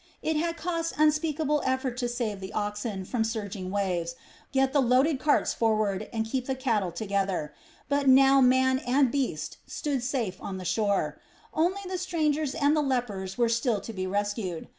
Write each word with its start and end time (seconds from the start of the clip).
It 0.23 0.35
had 0.35 0.57
cost 0.57 0.93
unspeakable 0.97 1.61
effort 1.63 1.95
to 1.97 2.09
save 2.09 2.39
the 2.39 2.51
oxen 2.53 3.05
from 3.05 3.21
the 3.21 3.29
surging 3.29 3.69
waves, 3.69 4.15
get 4.51 4.73
the 4.73 4.81
loaded 4.81 5.19
carts 5.19 5.53
forward, 5.53 6.09
and 6.11 6.25
keep 6.25 6.47
the 6.47 6.55
cattle 6.55 6.91
together; 6.91 7.53
but 7.87 8.07
now 8.07 8.41
man 8.41 8.79
and 8.79 9.11
beast 9.11 9.57
stood 9.67 10.01
safe 10.01 10.41
on 10.41 10.59
shore. 10.63 11.19
Only 11.53 11.81
the 11.87 11.99
strangers 11.99 12.55
and 12.55 12.75
the 12.75 12.81
lepers 12.81 13.37
were 13.37 13.47
still 13.47 13.79
to 13.79 13.93
be 13.93 14.07
rescued. 14.07 14.69